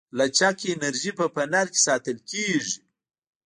[0.17, 2.77] لچک انرژي په فنر کې ساتل کېږي.